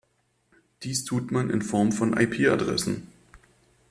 [0.81, 3.05] Dies tut man in Form von IP-Adressen.